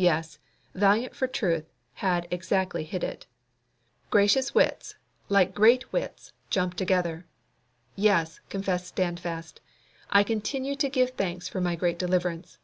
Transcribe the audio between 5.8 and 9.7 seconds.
wits, jump together. "Yes," confessed Standfast,